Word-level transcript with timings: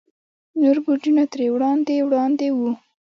نور 0.61 0.77
برجونه 0.85 1.23
ترې 1.31 1.47
وړاندې 1.55 1.95
وړاندې 2.07 2.47
وو. 2.57 2.71